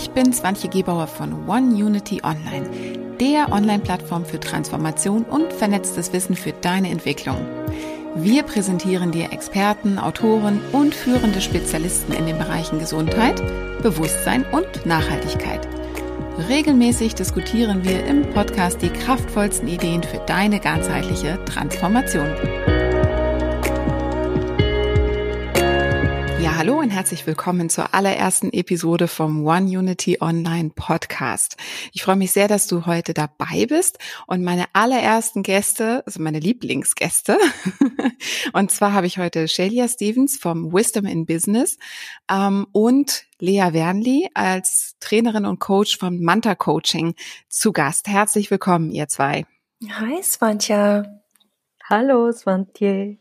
[0.00, 2.70] Ich bin Swantje Gebauer von One Unity Online,
[3.20, 7.44] der Online-Plattform für Transformation und vernetztes Wissen für deine Entwicklung.
[8.14, 13.42] Wir präsentieren dir Experten, Autoren und führende Spezialisten in den Bereichen Gesundheit,
[13.82, 15.66] Bewusstsein und Nachhaltigkeit.
[16.48, 22.28] Regelmäßig diskutieren wir im Podcast die kraftvollsten Ideen für deine ganzheitliche Transformation.
[26.68, 31.56] Hallo und herzlich willkommen zur allerersten Episode vom One Unity Online Podcast.
[31.94, 36.40] Ich freue mich sehr, dass du heute dabei bist und meine allerersten Gäste, also meine
[36.40, 37.38] Lieblingsgäste.
[38.52, 41.78] und zwar habe ich heute Shelia Stevens vom Wisdom in Business
[42.30, 47.14] ähm, und Lea Wernli als Trainerin und Coach vom Manta Coaching
[47.48, 48.08] zu Gast.
[48.08, 49.46] Herzlich willkommen, ihr zwei.
[49.90, 51.22] Hi, Svantja.
[51.88, 53.16] Hallo, Svantje.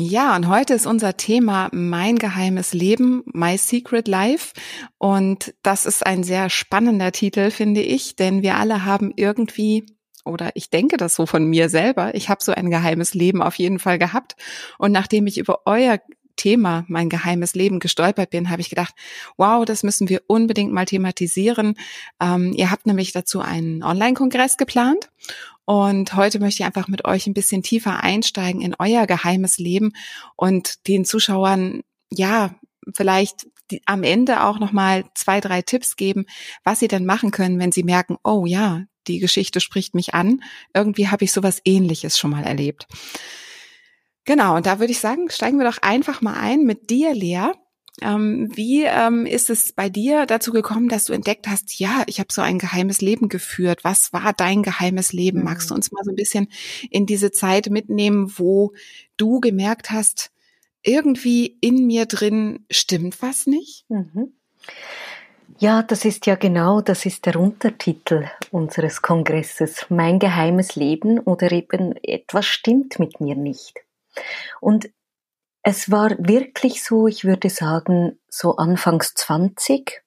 [0.00, 4.52] Ja, und heute ist unser Thema Mein geheimes Leben, My Secret Life.
[4.96, 9.86] Und das ist ein sehr spannender Titel, finde ich, denn wir alle haben irgendwie,
[10.24, 13.56] oder ich denke das so von mir selber, ich habe so ein geheimes Leben auf
[13.56, 14.36] jeden Fall gehabt.
[14.78, 15.98] Und nachdem ich über euer
[16.36, 18.94] Thema, mein geheimes Leben, gestolpert bin, habe ich gedacht,
[19.36, 21.74] wow, das müssen wir unbedingt mal thematisieren.
[22.22, 25.10] Ähm, ihr habt nämlich dazu einen Online-Kongress geplant
[25.68, 29.92] und heute möchte ich einfach mit euch ein bisschen tiefer einsteigen in euer geheimes Leben
[30.34, 32.54] und den Zuschauern, ja,
[32.94, 36.24] vielleicht die, am Ende auch nochmal zwei, drei Tipps geben,
[36.64, 40.42] was sie denn machen können, wenn sie merken, oh ja, die Geschichte spricht mich an.
[40.72, 42.86] Irgendwie habe ich sowas ähnliches schon mal erlebt.
[44.24, 47.52] Genau, und da würde ich sagen, steigen wir doch einfach mal ein mit dir, Lea.
[48.02, 52.20] Ähm, wie ähm, ist es bei dir dazu gekommen, dass du entdeckt hast, ja, ich
[52.20, 53.84] habe so ein geheimes Leben geführt.
[53.84, 55.38] Was war dein geheimes Leben?
[55.38, 55.44] Mhm.
[55.44, 56.48] Magst du uns mal so ein bisschen
[56.90, 58.72] in diese Zeit mitnehmen, wo
[59.16, 60.30] du gemerkt hast,
[60.82, 63.84] irgendwie in mir drin stimmt was nicht?
[63.88, 64.32] Mhm.
[65.58, 71.50] Ja, das ist ja genau, das ist der Untertitel unseres Kongresses, mein geheimes Leben oder
[71.50, 73.74] eben etwas stimmt mit mir nicht.
[74.60, 74.90] Und
[75.68, 80.02] es war wirklich so, ich würde sagen, so anfangs 20.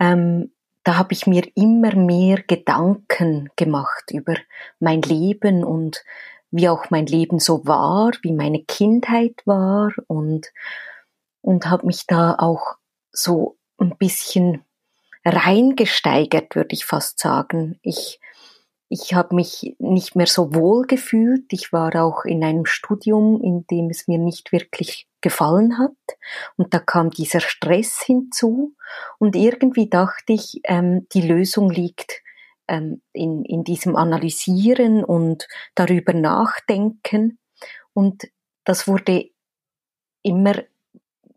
[0.00, 0.52] Ähm,
[0.82, 4.34] da habe ich mir immer mehr Gedanken gemacht über
[4.80, 6.02] mein Leben und
[6.50, 10.52] wie auch mein Leben so war, wie meine Kindheit war und,
[11.40, 12.74] und habe mich da auch
[13.12, 14.64] so ein bisschen
[15.24, 17.78] reingesteigert, würde ich fast sagen.
[17.82, 18.19] Ich
[18.92, 21.44] ich habe mich nicht mehr so wohl gefühlt.
[21.52, 25.94] Ich war auch in einem Studium, in dem es mir nicht wirklich gefallen hat.
[26.56, 28.74] Und da kam dieser Stress hinzu.
[29.18, 32.20] Und irgendwie dachte ich, ähm, die Lösung liegt
[32.66, 35.46] ähm, in, in diesem Analysieren und
[35.76, 37.38] darüber nachdenken.
[37.94, 38.24] Und
[38.64, 39.30] das wurde
[40.22, 40.64] immer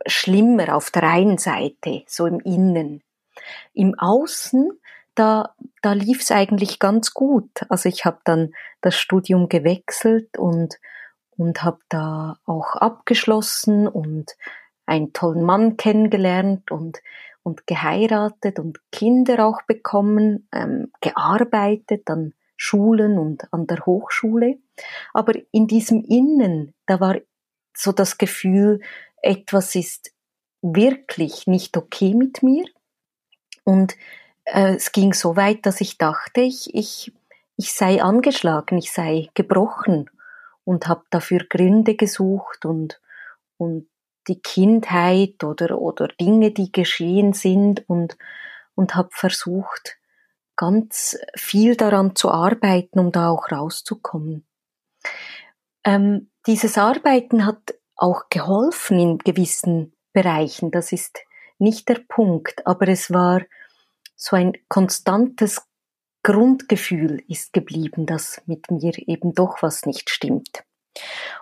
[0.07, 3.03] schlimmer auf der einen Seite, so im Innen.
[3.73, 4.71] Im Außen
[5.15, 7.49] da, da lief es eigentlich ganz gut.
[7.69, 10.79] Also ich habe dann das Studium gewechselt und,
[11.31, 14.35] und habe da auch abgeschlossen und
[14.85, 17.01] einen tollen Mann kennengelernt und,
[17.43, 24.59] und geheiratet und Kinder auch bekommen, ähm, gearbeitet an Schulen und an der Hochschule.
[25.13, 27.17] Aber in diesem Innen, da war
[27.75, 28.81] so das Gefühl,
[29.21, 30.13] etwas ist
[30.61, 32.65] wirklich nicht okay mit mir.
[33.63, 33.95] Und
[34.45, 37.13] äh, es ging so weit, dass ich dachte, ich, ich,
[37.57, 40.09] ich sei angeschlagen, ich sei gebrochen
[40.63, 43.01] und habe dafür Gründe gesucht und,
[43.57, 43.87] und
[44.27, 48.17] die Kindheit oder, oder Dinge, die geschehen sind und,
[48.75, 49.97] und habe versucht,
[50.55, 54.45] ganz viel daran zu arbeiten, um da auch rauszukommen.
[55.83, 61.19] Ähm, dieses Arbeiten hat auch geholfen in gewissen Bereichen, das ist
[61.57, 63.41] nicht der Punkt, aber es war
[64.15, 65.61] so ein konstantes
[66.23, 70.63] Grundgefühl ist geblieben, dass mit mir eben doch was nicht stimmt.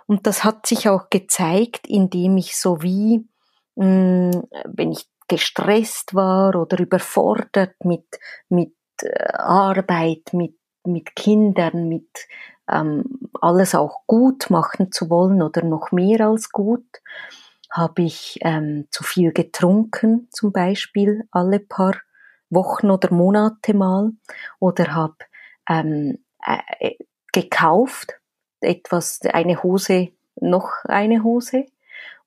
[0.06, 3.28] Und das hat sich auch gezeigt, indem ich so wie,
[3.76, 8.06] mh, mm, wenn ich gestresst war oder überfordert mit,
[8.48, 12.08] mit äh, Arbeit, mit, mit Kindern, mit
[12.68, 16.86] ähm, alles auch gut machen zu wollen oder noch mehr als gut,
[17.70, 21.94] habe ich ähm, zu viel getrunken, zum Beispiel alle paar
[22.52, 24.12] Wochen oder Monate mal
[24.58, 25.16] oder habe
[25.68, 26.94] ähm, äh,
[27.32, 28.18] gekauft,
[28.60, 30.08] etwas, eine Hose,
[30.40, 31.66] noch eine Hose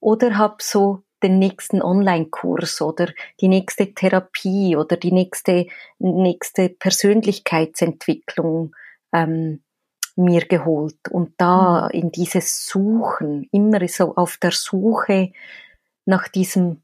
[0.00, 3.08] oder habe so den nächsten Online-Kurs oder
[3.40, 5.66] die nächste Therapie oder die nächste,
[5.98, 8.74] nächste Persönlichkeitsentwicklung
[9.12, 9.62] ähm,
[10.16, 11.08] mir geholt.
[11.10, 12.00] Und da mhm.
[12.00, 15.32] in dieses Suchen, immer so auf der Suche
[16.04, 16.82] nach diesem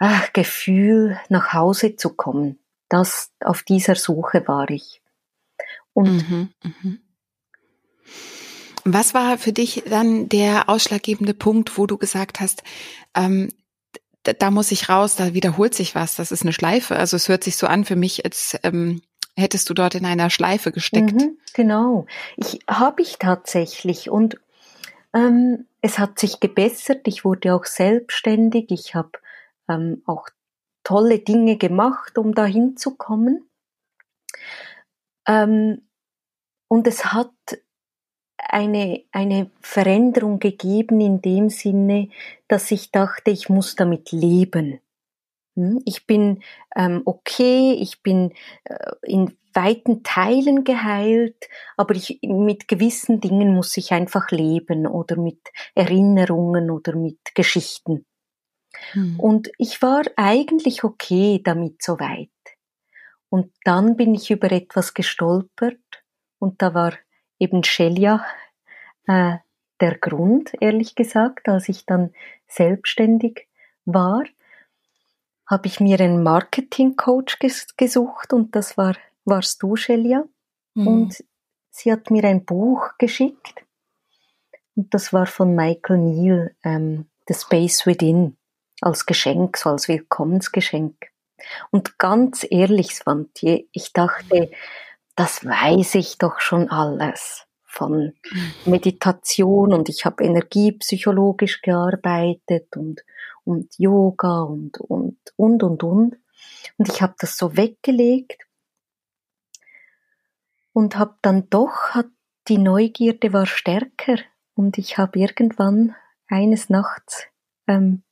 [0.00, 2.58] ach, Gefühl, nach Hause zu kommen.
[2.88, 5.00] Das, auf dieser Suche war ich.
[5.92, 6.96] Und mhm, mh.
[8.84, 12.64] Was war für dich dann der ausschlaggebende Punkt, wo du gesagt hast,
[13.14, 13.50] ähm,
[14.22, 16.96] da, da, muss ich raus, da wiederholt sich was, das ist eine Schleife.
[16.96, 19.02] Also es hört sich so an für mich, als ähm,
[19.36, 21.12] hättest du dort in einer Schleife gesteckt.
[21.12, 22.06] Mhm, genau,
[22.36, 24.40] ich habe ich tatsächlich und
[25.12, 27.06] ähm, es hat sich gebessert.
[27.06, 28.70] Ich wurde auch selbstständig.
[28.70, 29.12] Ich habe
[29.70, 30.28] ähm, auch
[30.84, 33.48] tolle Dinge gemacht, um dahin zu kommen.
[35.28, 35.82] Ähm,
[36.68, 37.32] und es hat
[38.38, 42.08] eine, eine Veränderung gegeben in dem Sinne,
[42.48, 44.80] dass ich dachte, ich muss damit leben.
[45.56, 45.82] Hm?
[45.84, 46.42] Ich bin
[46.76, 48.32] ähm, okay, ich bin
[48.64, 55.16] äh, in weiten Teilen geheilt, aber ich, mit gewissen Dingen muss ich einfach leben oder
[55.16, 55.40] mit
[55.74, 58.06] Erinnerungen oder mit Geschichten.
[58.92, 59.18] Hm.
[59.18, 62.28] Und ich war eigentlich okay damit soweit.
[63.28, 65.78] Und dann bin ich über etwas gestolpert
[66.38, 66.94] und da war
[67.38, 68.24] eben Shelia
[69.06, 69.36] äh,
[69.80, 72.12] der Grund, ehrlich gesagt, als ich dann
[72.48, 73.48] selbstständig
[73.84, 74.24] war,
[75.46, 78.94] habe ich mir einen Marketing-Coach ges gesucht und das war,
[79.24, 80.24] warst du, Shelia.
[80.74, 80.86] Mhm.
[80.86, 81.24] Und
[81.70, 83.64] sie hat mir ein Buch geschickt
[84.76, 88.36] und das war von Michael Neal, ähm, The Space Within,
[88.80, 91.10] als Geschenk, so als Willkommensgeschenk.
[91.70, 94.50] Und ganz ehrlich, Svantje, ich dachte,
[95.16, 98.12] das weiß ich doch schon alles von
[98.64, 103.04] Meditation und ich habe energiepsychologisch gearbeitet und,
[103.44, 106.16] und Yoga und, und, und, und, und.
[106.78, 108.42] Und ich habe das so weggelegt
[110.72, 112.06] und habe dann doch, hat,
[112.48, 114.16] die Neugierde war stärker
[114.54, 115.94] und ich habe irgendwann
[116.28, 117.26] eines Nachts
[117.66, 118.02] ähm,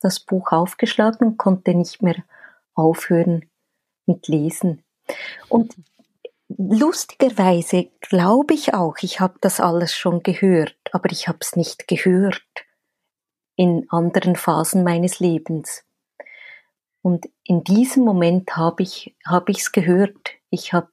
[0.00, 2.16] das Buch aufgeschlagen und konnte nicht mehr
[2.74, 3.48] aufhören
[4.06, 4.84] mit Lesen.
[5.48, 5.74] Und
[6.48, 11.88] lustigerweise glaube ich auch, ich habe das alles schon gehört, aber ich habe es nicht
[11.88, 12.42] gehört
[13.56, 15.84] in anderen Phasen meines Lebens.
[17.02, 20.30] Und in diesem Moment habe ich habe ich's gehört.
[20.50, 20.90] Ich habe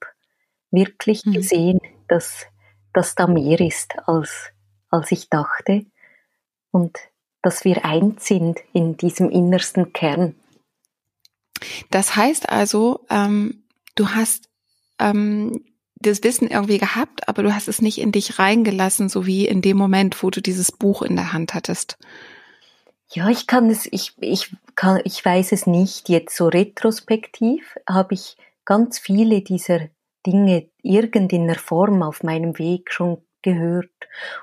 [0.70, 1.32] wirklich mhm.
[1.32, 2.46] gesehen, dass
[2.92, 4.52] dass da mehr ist als
[4.90, 5.86] als ich dachte
[6.70, 6.98] und
[7.44, 10.34] dass wir eins sind in diesem innersten Kern.
[11.90, 13.64] Das heißt also, ähm,
[13.94, 14.48] du hast
[14.98, 15.64] ähm,
[15.96, 19.62] das Wissen irgendwie gehabt, aber du hast es nicht in dich reingelassen, so wie in
[19.62, 21.98] dem Moment, wo du dieses Buch in der Hand hattest.
[23.10, 26.08] Ja, ich kann es, ich, ich kann, ich weiß es nicht.
[26.08, 29.88] Jetzt so retrospektiv habe ich ganz viele dieser
[30.26, 33.92] Dinge irgendeiner Form auf meinem Weg schon gehört.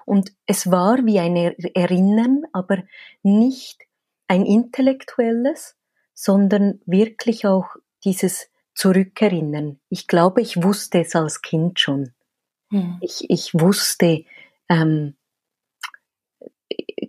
[0.06, 2.84] Und es war wie ein Erinnern, aber
[3.24, 3.82] nicht
[4.30, 5.76] ein intellektuelles,
[6.14, 7.76] sondern wirklich auch
[8.06, 9.80] dieses zurückerinnern.
[9.90, 12.14] Ich glaube, ich wusste es als Kind schon.
[12.72, 13.00] Hm.
[13.02, 14.24] Ich, ich wusste
[14.70, 15.16] ähm,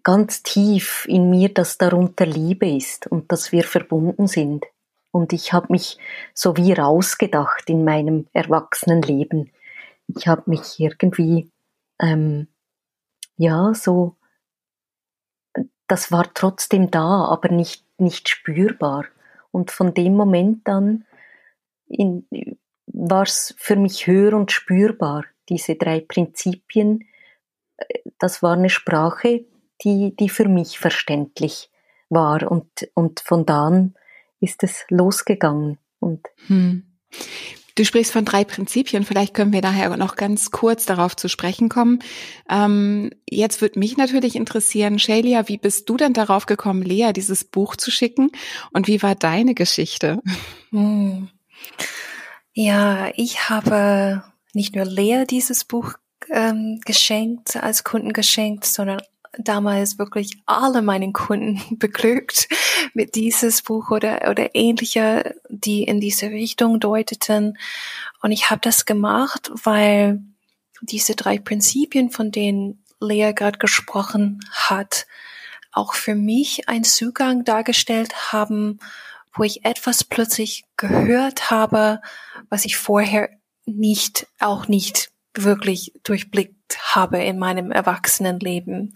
[0.03, 4.65] ganz tief in mir, dass darunter Liebe ist und dass wir verbunden sind.
[5.13, 5.99] Und ich habe mich
[6.35, 9.53] so wie rausgedacht in meinem Erwachsenenleben.
[10.09, 11.52] Ich habe mich irgendwie,
[12.01, 12.49] ähm,
[13.37, 14.17] ja, so,
[15.89, 19.07] das war trotzdem da, aber nicht, nicht spürbar.
[19.51, 21.05] Und von dem Moment an
[22.87, 27.07] war es für mich hör- und spürbar, diese drei Prinzipien.
[28.19, 29.45] Das war eine Sprache,
[29.85, 31.71] die, die für mich verständlich
[32.09, 32.51] war.
[32.51, 33.95] Und, und von da an
[34.41, 35.79] ist es losgegangen.
[35.99, 36.85] Und hm.
[37.75, 39.05] Du sprichst von drei Prinzipien.
[39.05, 42.01] Vielleicht können wir daher noch ganz kurz darauf zu sprechen kommen.
[42.51, 47.45] Ähm, jetzt würde mich natürlich interessieren, Shelia, wie bist du denn darauf gekommen, Lea dieses
[47.45, 48.31] Buch zu schicken?
[48.73, 50.21] Und wie war deine Geschichte?
[50.71, 51.29] Hm.
[52.55, 55.95] Ja, ich habe nicht nur Lea dieses Buch
[56.31, 59.01] ähm, geschenkt, als Kunden geschenkt, sondern
[59.39, 62.49] damals wirklich alle meinen Kunden beglückt
[62.95, 67.59] mit dieses Buch oder, oder ähnlicher, die in diese Richtung deuteten.
[68.21, 70.23] Und ich habe das gemacht, weil
[70.83, 75.07] diese drei Prinzipien, von denen Lea gerade gesprochen hat,
[75.73, 78.79] auch für mich einen Zugang dargestellt haben,
[79.35, 82.03] wo ich etwas plötzlich gehört habe,
[82.51, 83.31] was ich vorher
[83.65, 88.95] nicht, auch nicht wirklich durchblickt habe in meinem Erwachsenenleben.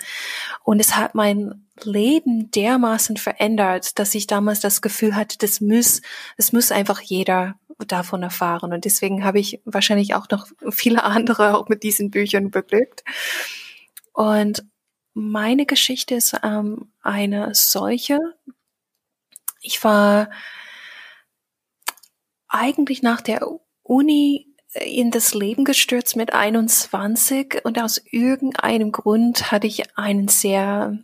[0.65, 6.03] Und es hat mein Leben dermaßen verändert, dass ich damals das Gefühl hatte, das muss,
[6.37, 8.73] das muss einfach jeder davon erfahren.
[8.73, 13.05] Und deswegen habe ich wahrscheinlich auch noch viele andere auch mit diesen Büchern beglückt.
[14.13, 14.65] Und
[15.13, 18.19] meine Geschichte ist ähm, eine solche,
[19.61, 20.31] ich war
[22.49, 23.47] eigentlich nach der
[23.83, 30.99] Uni in das Leben gestürzt mit 21 und aus irgendeinem Grund hatte ich einen sehr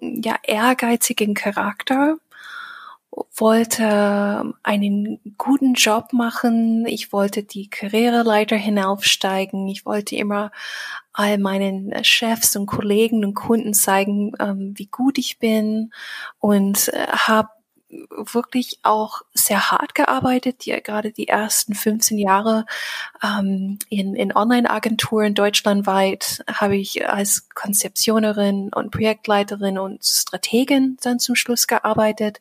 [0.00, 2.16] ja, ehrgeizigen Charakter,
[3.34, 10.52] wollte einen guten Job machen, ich wollte die Karriereleiter hinaufsteigen, ich wollte immer
[11.12, 15.92] all meinen Chefs und Kollegen und Kunden zeigen, ähm, wie gut ich bin
[16.38, 17.48] und äh, habe
[18.10, 22.66] wirklich auch sehr hart gearbeitet, die, gerade die ersten 15 Jahre
[23.22, 31.34] ähm, in, in Online-Agenturen deutschlandweit habe ich als Konzeptionerin und Projektleiterin und Strategin dann zum
[31.34, 32.40] Schluss gearbeitet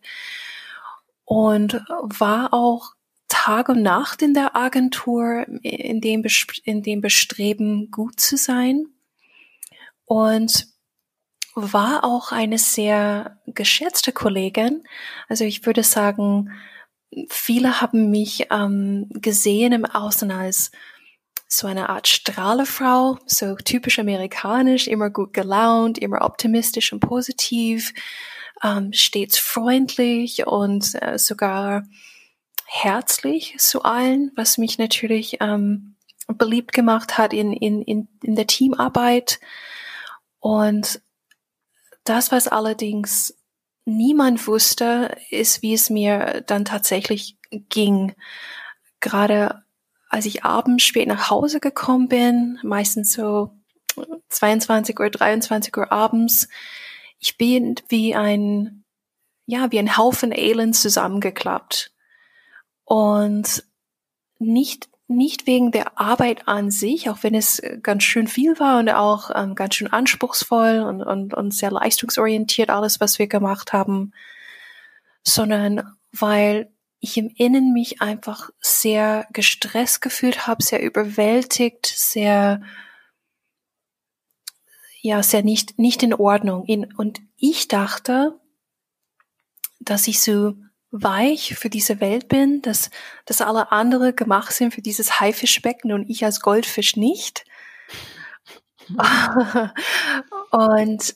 [1.25, 2.93] und war auch
[3.27, 6.25] Tag und Nacht in der Agentur in dem,
[6.63, 8.87] in dem Bestreben, gut zu sein.
[10.05, 10.67] Und
[11.55, 14.83] war auch eine sehr geschätzte Kollegin.
[15.27, 16.51] Also ich würde sagen,
[17.29, 20.71] viele haben mich ähm, gesehen im Außen als
[21.47, 27.93] so eine Art Strahlefrau, so typisch amerikanisch, immer gut gelaunt, immer optimistisch und positiv,
[28.63, 31.83] ähm, stets freundlich und äh, sogar
[32.65, 35.95] herzlich zu allen, was mich natürlich ähm,
[36.27, 39.39] beliebt gemacht hat in, in, in, in der Teamarbeit.
[40.39, 41.01] Und
[42.03, 43.35] das, was allerdings
[43.85, 48.13] niemand wusste, ist, wie es mir dann tatsächlich ging.
[48.99, 49.63] Gerade
[50.09, 53.51] als ich abends spät nach Hause gekommen bin, meistens so
[54.29, 56.47] 22 Uhr, 23 Uhr abends,
[57.19, 58.83] ich bin wie ein,
[59.45, 61.91] ja, wie ein Haufen Elend zusammengeklappt.
[62.85, 63.63] Und
[64.39, 68.79] nicht nicht wegen der Arbeit an sich, auch wenn es äh, ganz schön viel war
[68.79, 73.73] und auch ähm, ganz schön anspruchsvoll und, und, und sehr leistungsorientiert alles, was wir gemacht
[73.73, 74.13] haben,
[75.23, 82.61] sondern weil ich im Innen mich einfach sehr gestresst gefühlt habe, sehr überwältigt, sehr
[85.01, 86.67] ja, sehr nicht nicht in Ordnung.
[86.97, 88.37] Und ich dachte,
[89.79, 90.55] dass ich so
[90.91, 92.89] weich für diese Welt bin, dass,
[93.25, 97.45] dass alle andere gemacht sind für dieses Haifischbecken und ich als Goldfisch nicht.
[100.51, 101.15] und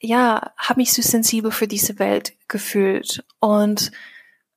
[0.00, 3.92] ja, habe mich so sensibel für diese Welt gefühlt und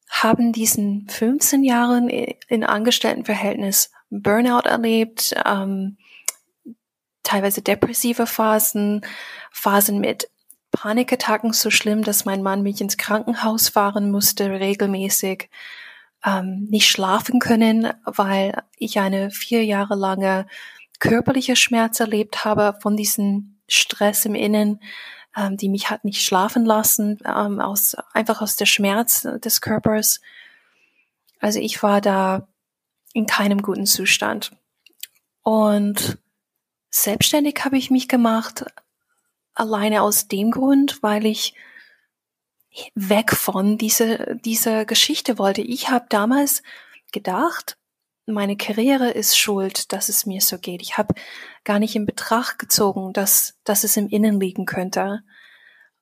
[0.10, 5.98] haben diesen 15 Jahren in Angestelltenverhältnis Burnout erlebt, ähm,
[7.24, 9.02] teilweise depressive Phasen,
[9.52, 10.30] Phasen mit
[10.74, 15.50] Panikattacken so schlimm, dass mein Mann mich ins Krankenhaus fahren musste, regelmäßig
[16.26, 20.48] ähm, nicht schlafen können, weil ich eine vier Jahre lange
[21.00, 24.82] körperliche Schmerz erlebt habe von diesem Stress im Innen,
[25.38, 30.22] ähm, die mich hat nicht schlafen lassen, ähm, aus, einfach aus der Schmerz des Körpers.
[31.40, 32.48] Also ich war da
[33.14, 34.52] in keinem guten Zustand.
[35.44, 36.18] Und
[36.90, 38.66] selbstständig habe ich mich gemacht,
[39.54, 41.54] alleine aus dem Grund, weil ich
[42.96, 45.62] weg von dieser dieser Geschichte wollte.
[45.62, 46.64] Ich habe damals
[47.12, 47.78] gedacht,
[48.26, 50.82] meine Karriere ist schuld, dass es mir so geht.
[50.82, 51.14] Ich habe
[51.64, 55.24] gar nicht in Betracht gezogen, dass, dass es im Innen liegen könnte.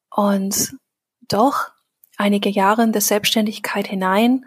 [0.10, 0.76] Und
[1.22, 1.72] doch
[2.18, 4.46] einige Jahre in der Selbstständigkeit hinein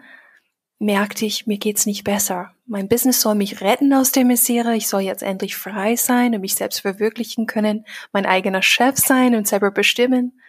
[0.79, 2.54] merkte ich, mir geht's nicht besser.
[2.67, 4.75] Mein Business soll mich retten aus der Misere.
[4.75, 9.35] Ich soll jetzt endlich frei sein und mich selbst verwirklichen können, mein eigener Chef sein
[9.35, 10.39] und selber bestimmen.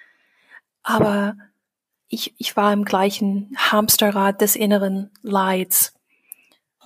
[0.83, 1.37] Aber
[2.09, 5.95] ich, ich war im gleichen Hamsterrad des inneren Leids,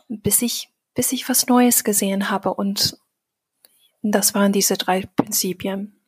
[0.08, 2.54] bis ich, bis ich was Neues gesehen habe.
[2.54, 2.98] Und
[4.02, 6.00] das waren diese drei Prinzipien.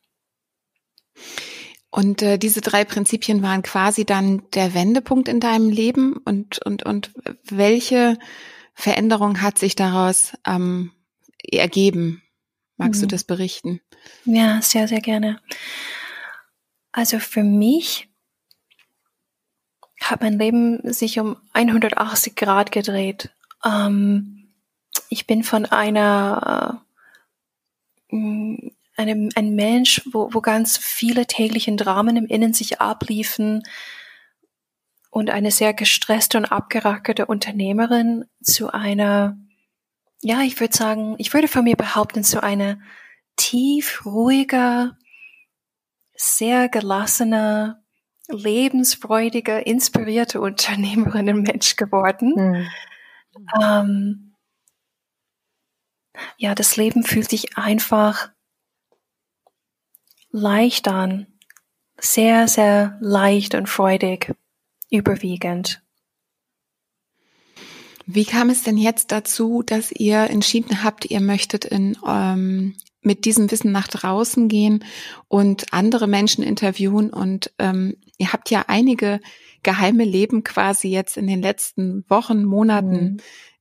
[1.91, 6.83] Und äh, diese drei Prinzipien waren quasi dann der Wendepunkt in deinem Leben und und
[6.83, 7.11] und
[7.43, 8.17] welche
[8.73, 10.91] Veränderung hat sich daraus ähm,
[11.43, 12.23] ergeben?
[12.77, 13.07] Magst mhm.
[13.07, 13.81] du das berichten?
[14.25, 15.39] Ja, sehr sehr gerne.
[16.91, 18.09] Also für mich
[20.01, 23.29] hat mein Leben sich um 180 Grad gedreht.
[23.63, 24.53] Ähm,
[25.09, 26.83] ich bin von einer
[28.11, 33.63] äh, einem, ein Mensch, wo, wo ganz viele täglichen Dramen im Innen sich abliefen
[35.13, 39.37] und eine sehr gestresste und abgerackerte Unternehmerin zu einer,
[40.23, 42.79] ja, ich würde sagen, ich würde von mir behaupten, zu einer
[43.35, 44.97] tief ruhiger,
[46.15, 47.83] sehr gelassener,
[48.27, 52.33] lebensfreudiger, inspirierte Unternehmerin und Mensch geworden.
[52.35, 52.69] Mhm.
[53.61, 54.35] Ähm,
[56.37, 58.31] ja, das Leben fühlt sich einfach
[60.31, 61.27] leicht an.
[61.99, 64.35] Sehr, sehr leicht und freudig
[64.93, 65.81] überwiegend.
[68.05, 73.25] Wie kam es denn jetzt dazu, dass ihr entschieden habt, ihr möchtet in, ähm, mit
[73.25, 74.83] diesem Wissen nach draußen gehen
[75.27, 77.09] und andere Menschen interviewen?
[77.11, 79.21] Und ähm, ihr habt ja einige
[79.63, 83.17] geheime Leben quasi jetzt in den letzten Wochen, Monaten mhm.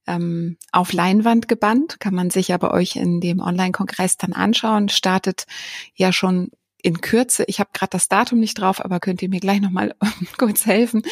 [0.09, 2.01] ähm, auf Leinwand gebannt.
[2.01, 4.89] Kann man sich aber euch in dem Online-Kongress dann anschauen.
[4.89, 5.47] Startet
[5.95, 6.51] ja schon
[6.83, 7.45] in Kürze.
[7.47, 9.95] Ich habe gerade das Datum nicht drauf, aber könnt ihr mir gleich nochmal
[10.39, 11.03] kurz helfen.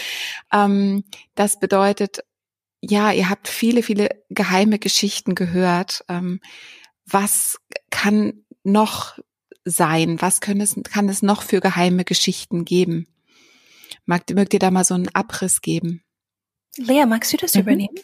[0.53, 2.25] Ähm, das bedeutet,
[2.81, 6.05] ja, ihr habt viele, viele geheime Geschichten gehört.
[6.09, 6.41] Ähm,
[7.07, 7.59] was
[7.91, 9.19] kann noch
[9.65, 10.21] sein?
[10.21, 13.07] Was können es, kann es noch für geheime Geschichten geben?
[14.07, 16.03] Mag, mögt ihr da mal so einen Abriss geben?
[16.77, 17.61] Lea, magst du das mhm.
[17.61, 18.01] übernehmen?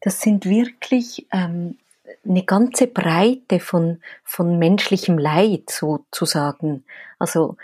[0.00, 1.78] Das sind wirklich ähm,
[2.24, 6.84] eine ganze Breite von, von menschlichem Leid sozusagen.
[7.18, 7.56] Also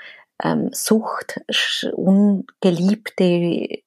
[0.42, 1.40] ähm, Sucht,
[1.94, 3.82] ungeliebte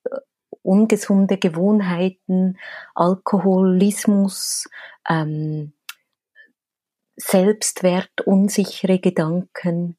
[0.66, 2.58] ungesunde Gewohnheiten,
[2.96, 4.68] Alkoholismus,
[5.08, 5.74] ähm,
[7.18, 9.98] Selbstwert, unsichere Gedanken,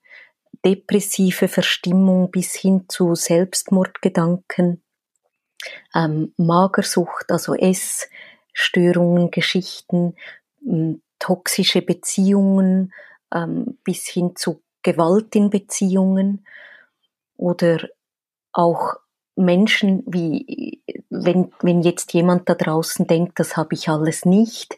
[0.64, 4.82] depressive Verstimmung bis hin zu Selbstmordgedanken,
[5.94, 10.16] ähm, Magersucht, also Essstörungen, Geschichten,
[11.18, 12.92] toxische Beziehungen
[13.34, 16.46] ähm, bis hin zu Gewalt in Beziehungen
[17.36, 17.88] oder
[18.52, 18.96] auch
[19.34, 24.76] Menschen wie, wenn, wenn jetzt jemand da draußen denkt, das habe ich alles nicht.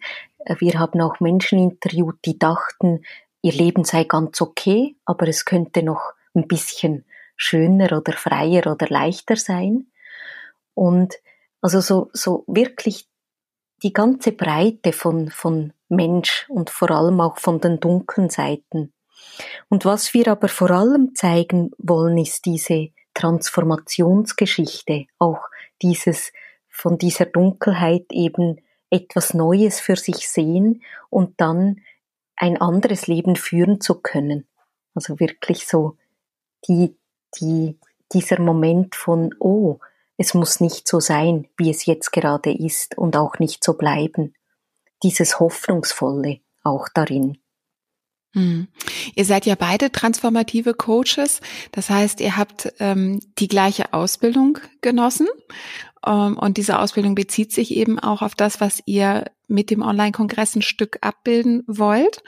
[0.59, 3.05] Wir haben auch Menschen interviewt, die dachten,
[3.43, 7.05] ihr Leben sei ganz okay, aber es könnte noch ein bisschen
[7.37, 9.87] schöner oder freier oder leichter sein.
[10.75, 11.15] Und
[11.61, 13.09] also so, so wirklich
[13.83, 18.93] die ganze Breite von, von Mensch und vor allem auch von den dunklen Seiten.
[19.69, 25.41] Und was wir aber vor allem zeigen wollen, ist diese Transformationsgeschichte, auch
[25.83, 26.33] dieses
[26.69, 31.81] von dieser Dunkelheit eben etwas Neues für sich sehen und dann
[32.37, 34.47] ein anderes Leben führen zu können.
[34.95, 35.97] Also wirklich so
[36.69, 36.97] die,
[37.41, 37.79] die,
[38.13, 39.79] dieser Moment von, oh,
[40.17, 44.35] es muss nicht so sein, wie es jetzt gerade ist und auch nicht so bleiben.
[45.03, 47.39] Dieses Hoffnungsvolle auch darin.
[48.35, 48.69] Mhm.
[49.15, 51.41] Ihr seid ja beide transformative Coaches.
[51.73, 55.29] Das heißt, ihr habt ähm, die gleiche Ausbildung genossen.
[56.07, 60.57] Ähm, und diese Ausbildung bezieht sich eben auch auf das, was ihr mit dem Online-Kongress
[60.57, 62.23] ein Stück abbilden wollt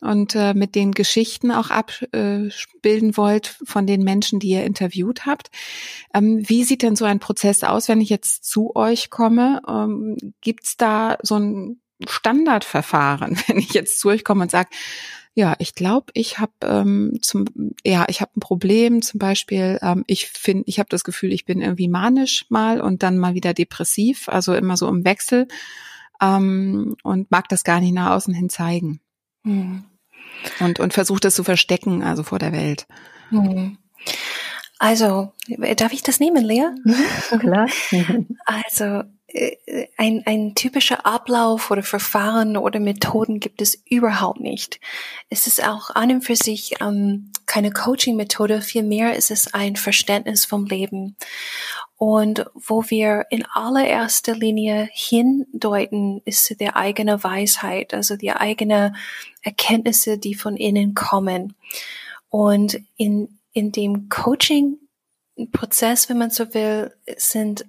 [0.00, 5.50] und äh, mit den Geschichten auch abbilden wollt von den Menschen, die ihr interviewt habt.
[6.14, 9.62] Ähm, wie sieht denn so ein Prozess aus, wenn ich jetzt zu euch komme?
[9.68, 14.70] Ähm, Gibt es da so ein Standardverfahren, wenn ich jetzt zu euch komme und sage,
[15.34, 17.46] ja, ich glaube, ich habe ähm, zum
[17.84, 19.00] ja, ich habe ein Problem.
[19.00, 23.02] Zum Beispiel, ähm, ich finde, ich habe das Gefühl, ich bin irgendwie manisch mal und
[23.02, 25.46] dann mal wieder depressiv, also immer so im Wechsel
[26.20, 29.00] ähm, und mag das gar nicht nach außen hin zeigen
[29.44, 29.84] hm.
[30.58, 32.86] und und versucht das zu verstecken, also vor der Welt.
[33.30, 33.78] Hm.
[34.82, 35.32] Also,
[35.76, 36.70] darf ich das nehmen, Lea?
[37.38, 37.68] Klar.
[38.46, 39.02] Also
[39.96, 44.80] ein, ein typischer Ablauf oder Verfahren oder Methoden gibt es überhaupt nicht.
[45.28, 50.44] Es ist auch an und für sich ähm, keine Coaching-Methode, vielmehr ist es ein Verständnis
[50.44, 51.16] vom Leben.
[51.96, 58.94] Und wo wir in allererster Linie hindeuten, ist die eigene Weisheit, also die eigene
[59.42, 61.54] Erkenntnisse, die von innen kommen.
[62.30, 67.66] Und in, in dem Coaching-Prozess, wenn man so will, sind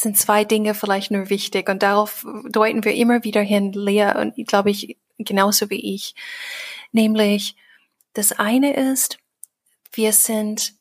[0.00, 4.34] sind zwei Dinge vielleicht nur wichtig und darauf deuten wir immer wieder hin, Lea und
[4.46, 6.14] glaube ich genauso wie ich.
[6.92, 7.56] Nämlich,
[8.12, 9.18] das eine ist,
[9.92, 10.74] wir sind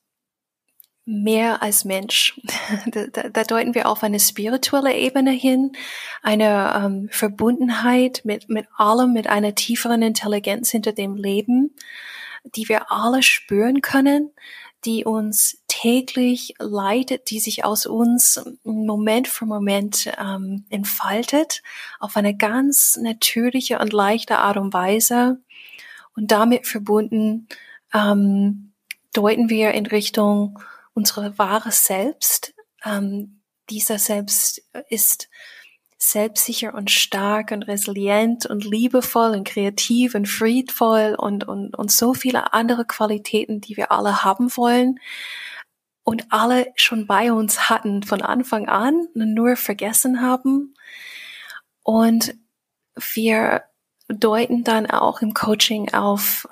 [1.06, 2.40] mehr als Mensch.
[2.86, 5.74] Da, da, da deuten wir auf eine spirituelle Ebene hin,
[6.22, 11.76] eine ähm, Verbundenheit mit, mit allem, mit einer tieferen Intelligenz hinter dem Leben,
[12.44, 14.32] die wir alle spüren können,
[14.86, 21.62] die uns täglich leitet, die sich aus uns Moment für Moment ähm, entfaltet,
[22.00, 25.40] auf eine ganz natürliche und leichte Art und Weise.
[26.16, 27.48] Und damit verbunden
[27.94, 28.74] ähm,
[29.14, 30.60] deuten wir in Richtung
[30.94, 32.54] unserer wahre Selbst.
[32.86, 35.30] Ähm, dieser Selbst ist
[36.12, 42.14] selbstsicher und stark und resilient und liebevoll und kreativ und friedvoll und, und, und so
[42.14, 45.00] viele andere Qualitäten, die wir alle haben wollen
[46.04, 50.76] und alle schon bei uns hatten von Anfang an, nur vergessen haben.
[51.84, 52.36] Und
[53.14, 53.64] wir
[54.10, 56.48] deuten dann auch im Coaching auf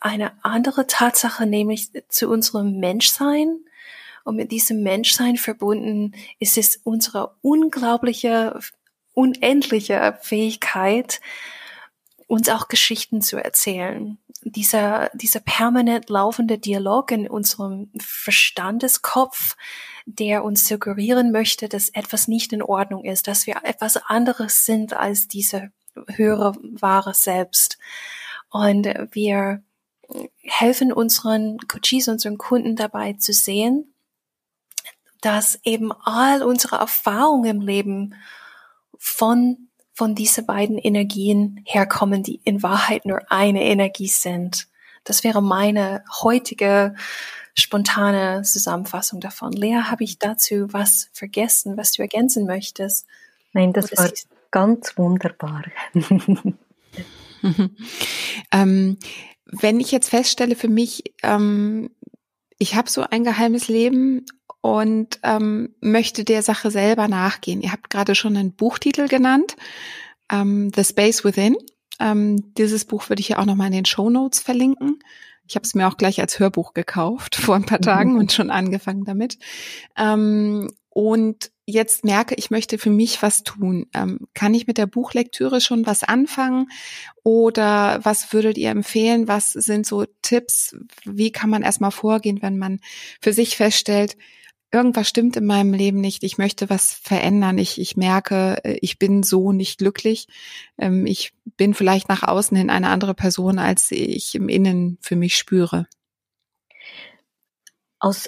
[0.00, 3.64] eine andere Tatsache, nämlich zu unserem Menschsein
[4.24, 8.58] Und mit diesem Menschsein verbunden ist es unsere unglaubliche,
[9.14, 11.20] unendliche Fähigkeit,
[12.26, 14.18] uns auch Geschichten zu erzählen.
[14.42, 19.56] Dieser, dieser permanent laufende Dialog in unserem Verstandeskopf,
[20.06, 24.94] der uns suggerieren möchte, dass etwas nicht in Ordnung ist, dass wir etwas anderes sind
[24.94, 25.70] als diese
[26.08, 27.78] höhere wahre Selbst.
[28.50, 29.62] Und wir
[30.42, 33.94] helfen unseren Coaches, unseren Kunden dabei zu sehen,
[35.20, 38.14] dass eben all unsere Erfahrungen im Leben
[39.04, 44.68] von, von diese beiden Energien herkommen, die in Wahrheit nur eine Energie sind.
[45.02, 46.94] Das wäre meine heutige
[47.54, 49.52] spontane Zusammenfassung davon.
[49.54, 53.08] Lea, habe ich dazu was vergessen, was du ergänzen möchtest?
[53.52, 54.12] Nein, das Oder war
[54.52, 55.64] ganz wunderbar.
[58.52, 58.98] ähm,
[59.46, 61.90] wenn ich jetzt feststelle für mich, ähm,
[62.56, 64.26] ich habe so ein geheimes Leben
[64.62, 67.60] und ähm, möchte der Sache selber nachgehen.
[67.60, 69.56] Ihr habt gerade schon einen Buchtitel genannt,
[70.30, 71.56] ähm, The Space Within.
[72.00, 75.00] Ähm, dieses Buch würde ich ja auch nochmal in den Show Notes verlinken.
[75.48, 78.50] Ich habe es mir auch gleich als Hörbuch gekauft vor ein paar Tagen und schon
[78.50, 79.36] angefangen damit.
[79.98, 83.86] Ähm, und jetzt merke, ich möchte für mich was tun.
[83.94, 86.68] Ähm, kann ich mit der Buchlektüre schon was anfangen?
[87.24, 89.26] Oder was würdet ihr empfehlen?
[89.26, 90.76] Was sind so Tipps?
[91.04, 92.78] Wie kann man erstmal vorgehen, wenn man
[93.20, 94.16] für sich feststellt,
[94.72, 98.98] irgendwas stimmt in meinem Leben nicht, ich möchte was verändern, ich, ich merke, äh, ich
[98.98, 100.28] bin so nicht glücklich,
[100.78, 105.16] ähm, ich bin vielleicht nach außen hin eine andere Person, als ich im Innen für
[105.16, 105.86] mich spüre.
[108.00, 108.26] Aus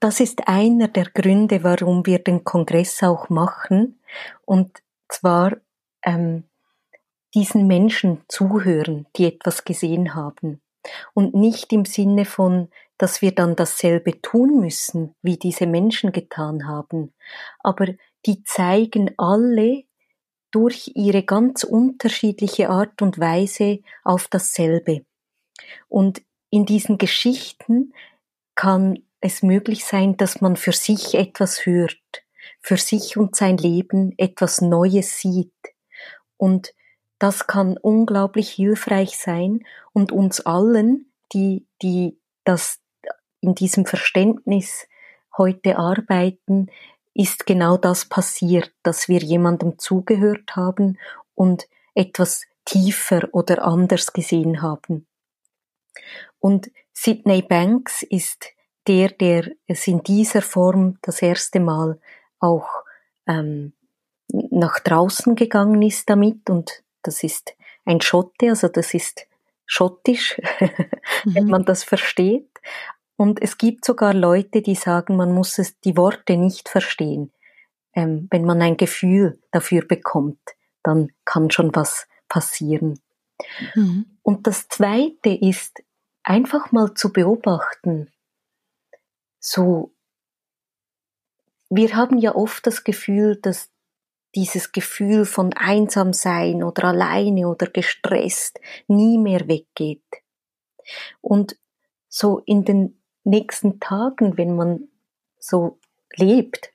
[0.00, 4.00] das ist einer der Gründe, warum wir den Kongress auch machen.
[4.44, 5.56] Und zwar
[6.04, 6.44] ähm,
[7.34, 10.60] diesen Menschen zuhören, die etwas gesehen haben.
[11.14, 16.68] Und nicht im Sinne von, dass wir dann dasselbe tun müssen, wie diese Menschen getan
[16.68, 17.12] haben.
[17.60, 17.86] Aber
[18.26, 19.84] die zeigen alle
[20.50, 25.04] durch ihre ganz unterschiedliche Art und Weise auf dasselbe.
[25.88, 27.94] Und in diesen Geschichten
[28.54, 31.98] kann es möglich sein, dass man für sich etwas hört,
[32.60, 35.54] für sich und sein Leben etwas Neues sieht.
[36.36, 36.74] Und
[37.18, 42.81] das kann unglaublich hilfreich sein und uns allen, die, die das
[43.42, 44.86] in diesem Verständnis
[45.36, 46.68] heute arbeiten,
[47.12, 50.98] ist genau das passiert, dass wir jemandem zugehört haben
[51.34, 55.06] und etwas tiefer oder anders gesehen haben.
[56.38, 58.46] Und Sidney Banks ist
[58.86, 62.00] der, der es in dieser Form das erste Mal
[62.38, 62.68] auch
[63.26, 63.72] ähm,
[64.28, 69.26] nach draußen gegangen ist damit und das ist ein Schotte, also das ist
[69.66, 70.40] schottisch,
[71.24, 71.50] wenn mhm.
[71.50, 72.48] man das versteht.
[73.16, 77.32] Und es gibt sogar Leute, die sagen, man muss es, die Worte nicht verstehen.
[77.94, 80.40] Ähm, wenn man ein Gefühl dafür bekommt,
[80.82, 83.00] dann kann schon was passieren.
[83.74, 84.18] Mhm.
[84.22, 85.82] Und das Zweite ist,
[86.22, 88.10] einfach mal zu beobachten,
[89.38, 89.92] so,
[91.68, 93.70] wir haben ja oft das Gefühl, dass
[94.34, 100.04] dieses Gefühl von einsam sein oder alleine oder gestresst nie mehr weggeht.
[101.20, 101.56] Und
[102.08, 104.88] so in den nächsten Tagen, wenn man
[105.38, 105.78] so
[106.16, 106.72] lebt,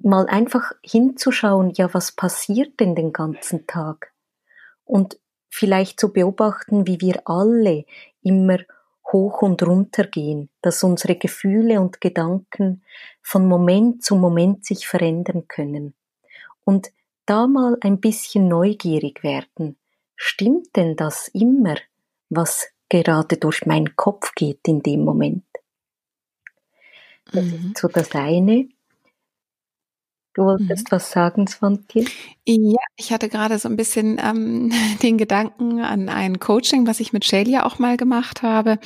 [0.00, 4.12] mal einfach hinzuschauen, ja, was passiert denn den ganzen Tag?
[4.84, 7.84] Und vielleicht zu beobachten, wie wir alle
[8.22, 8.58] immer
[9.12, 12.82] hoch und runter gehen, dass unsere Gefühle und Gedanken
[13.22, 15.94] von Moment zu Moment sich verändern können.
[16.64, 16.92] Und
[17.24, 19.76] da mal ein bisschen neugierig werden.
[20.16, 21.76] Stimmt denn das immer,
[22.28, 25.44] was gerade durch meinen Kopf geht in dem Moment?
[27.32, 27.72] Das mhm.
[27.74, 28.68] ist so das eine.
[30.38, 30.92] Du wolltest mhm.
[30.92, 32.04] was sagen, Svantje?
[32.46, 34.70] Ja, ich hatte gerade so ein bisschen ähm,
[35.02, 38.78] den Gedanken an ein Coaching, was ich mit Shelia auch mal gemacht habe.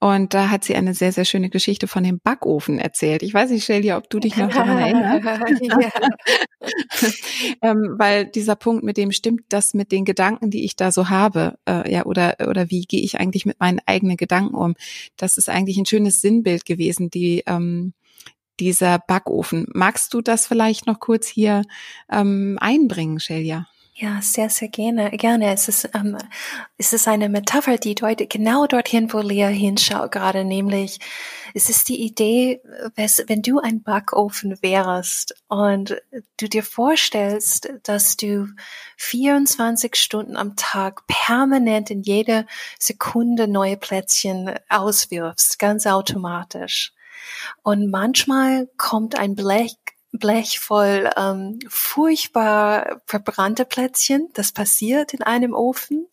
[0.00, 3.22] Und da hat sie eine sehr, sehr schöne Geschichte von dem Backofen erzählt.
[3.22, 5.94] Ich weiß nicht, Shelia, ob du dich noch daran erinnerst.
[7.62, 11.10] ähm, weil dieser Punkt, mit dem stimmt das mit den Gedanken, die ich da so
[11.10, 14.74] habe, äh, ja, oder, oder wie gehe ich eigentlich mit meinen eigenen Gedanken um?
[15.16, 17.92] Das ist eigentlich ein schönes Sinnbild gewesen, die, ähm,
[18.60, 19.66] dieser Backofen.
[19.72, 21.62] Magst du das vielleicht noch kurz hier
[22.10, 23.66] ähm, einbringen, Shelia?
[24.00, 25.10] Ja, sehr, sehr gerne.
[25.10, 25.52] Gerne.
[25.52, 26.16] Es ist, ähm,
[26.76, 31.00] es ist eine Metapher, die deutet genau dorthin, wo Lea hinschaut gerade, nämlich
[31.52, 32.60] es ist die Idee,
[32.94, 36.00] wenn du ein Backofen wärst und
[36.36, 38.46] du dir vorstellst, dass du
[38.98, 42.46] 24 Stunden am Tag permanent in jeder
[42.78, 46.92] Sekunde neue Plätzchen auswirfst, ganz automatisch
[47.62, 49.76] Und manchmal kommt ein Blech
[50.12, 54.28] Blech voll ähm, furchtbar verbrannte Plätzchen.
[54.32, 56.06] Das passiert in einem Ofen.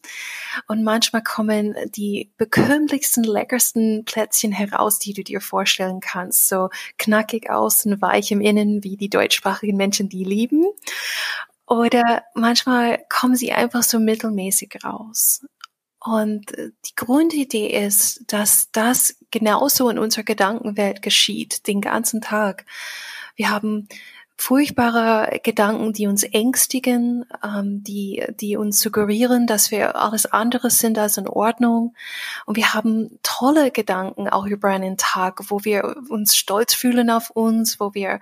[0.68, 6.50] Und manchmal kommen die bekömmlichsten, leckersten Plätzchen heraus, die du dir vorstellen kannst.
[6.50, 10.66] So knackig außen, weich im Innen, wie die deutschsprachigen Menschen die lieben.
[11.66, 15.46] Oder manchmal kommen sie einfach so mittelmäßig raus.
[16.06, 22.66] Und die Grundidee ist, dass das genauso in unserer Gedankenwelt geschieht, den ganzen Tag.
[23.36, 23.90] Wir haben
[24.38, 30.98] furchtbare Gedanken, die uns ängstigen, ähm, die, die uns suggerieren, dass wir alles andere sind
[31.00, 31.96] als in Ordnung.
[32.46, 37.30] Und wir haben tolle Gedanken auch über einen Tag, wo wir uns stolz fühlen auf
[37.30, 38.20] uns, wo wir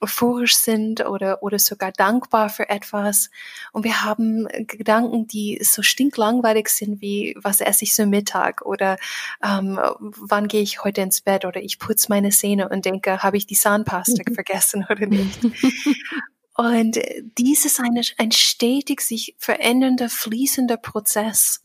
[0.00, 3.30] euphorisch sind oder, oder sogar dankbar für etwas.
[3.72, 8.98] Und wir haben Gedanken, die so stinklangweilig sind wie, was esse ich so Mittag oder
[9.42, 13.36] ähm, wann gehe ich heute ins Bett oder ich putze meine Zähne und denke, habe
[13.36, 15.40] ich die Zahnpasta vergessen oder nicht.
[16.56, 16.98] Und
[17.38, 21.62] dies ist eine, ein stetig sich verändernder, fließender Prozess.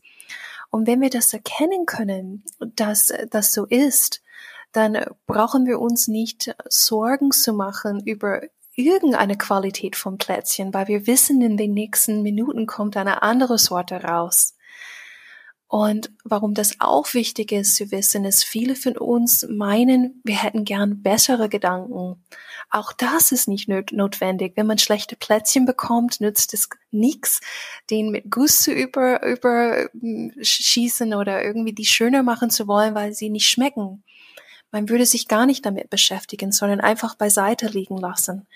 [0.70, 4.22] Und wenn wir das erkennen können, dass das so ist,
[4.72, 8.42] dann brauchen wir uns nicht Sorgen zu machen über
[8.74, 14.02] irgendeine Qualität vom Plätzchen, weil wir wissen, in den nächsten Minuten kommt eine andere Sorte
[14.02, 14.56] raus.
[15.68, 20.64] Und warum das auch wichtig ist zu wissen, ist, viele von uns meinen, wir hätten
[20.64, 22.22] gern bessere Gedanken.
[22.74, 24.54] Auch das ist nicht notwendig.
[24.56, 27.42] Wenn man schlechte Plätzchen bekommt, nützt es nichts,
[27.90, 33.28] den mit Guss zu über, überschießen oder irgendwie die schöner machen zu wollen, weil sie
[33.28, 34.02] nicht schmecken.
[34.70, 38.46] Man würde sich gar nicht damit beschäftigen, sondern einfach beiseite liegen lassen.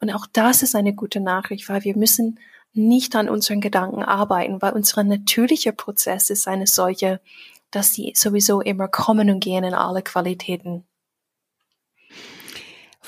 [0.00, 2.40] Und auch das ist eine gute Nachricht, weil wir müssen
[2.72, 7.20] nicht an unseren Gedanken arbeiten, weil unser natürlicher Prozess ist eine solche,
[7.70, 10.84] dass sie sowieso immer kommen und gehen in alle Qualitäten.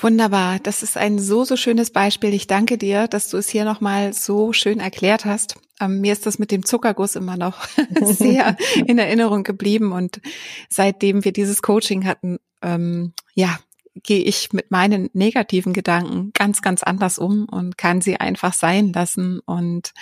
[0.01, 2.33] Wunderbar, das ist ein so, so schönes Beispiel.
[2.33, 5.55] Ich danke dir, dass du es hier nochmal so schön erklärt hast.
[5.81, 7.67] Ähm, mir ist das mit dem Zuckerguss immer noch
[8.01, 10.21] sehr in Erinnerung geblieben und
[10.69, 13.59] seitdem wir dieses Coaching hatten, ähm, ja,
[13.95, 18.93] gehe ich mit meinen negativen Gedanken ganz, ganz anders um und kann sie einfach sein
[18.93, 19.93] lassen und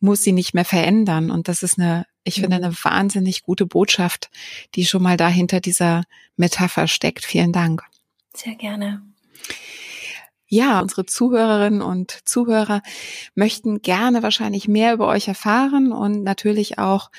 [0.00, 1.30] muss sie nicht mehr verändern.
[1.30, 2.64] Und das ist eine, ich finde, mhm.
[2.64, 4.30] eine wahnsinnig gute Botschaft,
[4.74, 6.02] die schon mal da hinter dieser
[6.36, 7.24] Metapher steckt.
[7.24, 7.82] Vielen Dank.
[8.34, 9.02] Sehr gerne.
[10.48, 12.82] Ja, unsere Zuhörerinnen und Zuhörer
[13.34, 17.10] möchten gerne wahrscheinlich mehr über euch erfahren und natürlich auch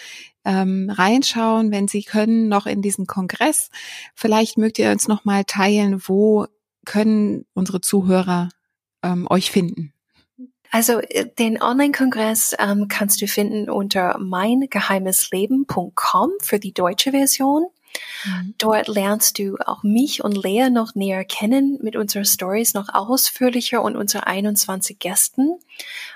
[0.46, 3.70] ähm, reinschauen, wenn Sie können, noch in diesen Kongress.
[4.16, 6.46] Vielleicht mögt ihr uns noch mal teilen, wo
[6.86, 8.48] können unsere Zuhörer
[9.04, 9.92] ähm, euch finden?
[10.72, 17.68] Also äh, den Online-Kongress ähm, kannst du finden unter meingeheimnisleben.com für die deutsche Version.
[18.26, 18.56] Mhm.
[18.58, 23.82] Dort lernst du auch mich und Lea noch näher kennen mit unseren Stories noch ausführlicher
[23.82, 25.60] und unsere 21 Gästen.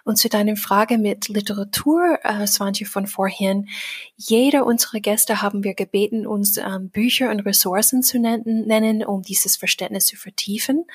[0.04, 3.70] Und zu deiner Frage mit Literatur, äh, Swantje von vorhin,
[4.16, 9.22] jeder unserer Gäste haben wir gebeten, uns ähm, Bücher und Ressourcen zu nennen, nennen, um
[9.22, 10.86] dieses Verständnis zu vertiefen.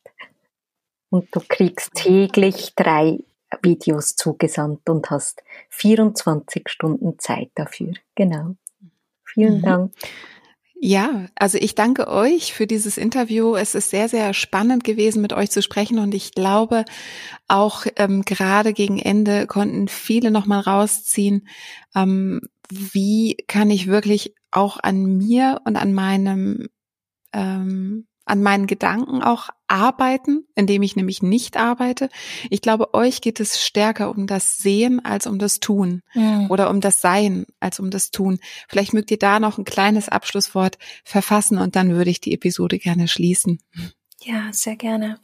[1.17, 3.21] Und du kriegst täglich drei
[3.63, 7.95] Videos zugesandt und hast 24 Stunden Zeit dafür.
[8.15, 8.57] Genau.
[9.25, 9.63] Vielen mhm.
[9.63, 9.93] Dank.
[10.79, 13.55] Ja, also ich danke euch für dieses Interview.
[13.55, 16.85] Es ist sehr, sehr spannend gewesen, mit euch zu sprechen und ich glaube,
[17.49, 21.49] auch ähm, gerade gegen Ende konnten viele nochmal rausziehen,
[21.95, 26.69] ähm, wie kann ich wirklich auch an mir und an meinem
[27.33, 32.09] ähm, an meinen Gedanken auch arbeiten, indem ich nämlich nicht arbeite.
[32.51, 36.51] Ich glaube, euch geht es stärker um das Sehen als um das Tun mhm.
[36.51, 38.39] oder um das Sein als um das Tun.
[38.69, 42.79] Vielleicht mögt ihr da noch ein kleines Abschlusswort verfassen und dann würde ich die Episode
[42.79, 43.61] gerne schließen.
[44.23, 45.21] Ja, sehr gerne.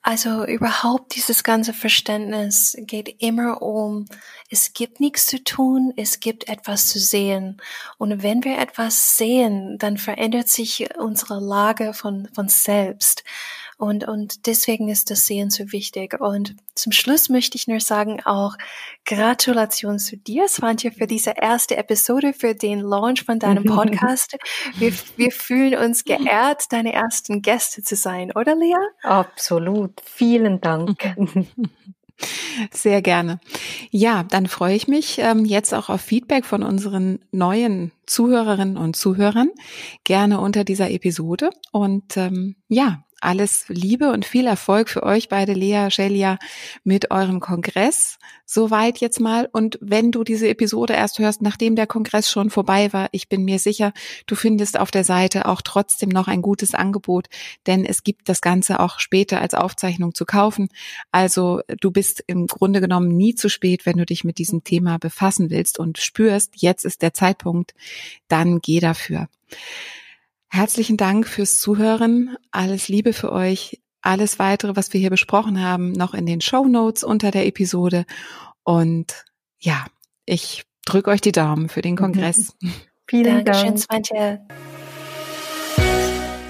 [0.00, 4.06] Also überhaupt dieses ganze Verständnis geht immer um,
[4.48, 7.60] es gibt nichts zu tun, es gibt etwas zu sehen.
[7.98, 13.22] Und wenn wir etwas sehen, dann verändert sich unsere Lage von, von selbst.
[13.82, 16.20] Und, und deswegen ist das Sehen so wichtig.
[16.20, 18.54] Und zum Schluss möchte ich nur sagen, auch
[19.04, 24.36] Gratulation zu dir, Svantje, für diese erste Episode, für den Launch von deinem Podcast.
[24.76, 28.76] wir, wir fühlen uns geehrt, deine ersten Gäste zu sein, oder Lea?
[29.02, 30.00] Absolut.
[30.04, 31.16] Vielen Dank.
[32.70, 33.40] Sehr gerne.
[33.90, 38.94] Ja, dann freue ich mich ähm, jetzt auch auf Feedback von unseren neuen Zuhörerinnen und
[38.94, 39.50] Zuhörern.
[40.04, 41.50] Gerne unter dieser Episode.
[41.72, 46.38] Und ähm, ja, alles Liebe und viel Erfolg für euch beide, Lea, Shelia,
[46.84, 48.18] mit eurem Kongress.
[48.44, 49.48] Soweit jetzt mal.
[49.52, 53.44] Und wenn du diese Episode erst hörst, nachdem der Kongress schon vorbei war, ich bin
[53.44, 53.92] mir sicher,
[54.26, 57.28] du findest auf der Seite auch trotzdem noch ein gutes Angebot,
[57.66, 60.68] denn es gibt das Ganze auch später als Aufzeichnung zu kaufen.
[61.10, 64.98] Also du bist im Grunde genommen nie zu spät, wenn du dich mit diesem Thema
[64.98, 67.74] befassen willst und spürst, jetzt ist der Zeitpunkt,
[68.28, 69.28] dann geh dafür.
[70.54, 72.36] Herzlichen Dank fürs Zuhören.
[72.50, 73.80] Alles Liebe für euch.
[74.02, 78.04] Alles weitere, was wir hier besprochen haben, noch in den Show Notes unter der Episode.
[78.62, 79.24] Und
[79.58, 79.86] ja,
[80.26, 82.54] ich drücke euch die Daumen für den Kongress.
[83.08, 83.78] Vielen Dank.
[83.78, 84.40] Svante.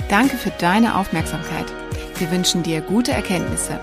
[0.09, 1.67] Danke für deine Aufmerksamkeit.
[2.19, 3.79] Wir wünschen dir gute Erkenntnisse.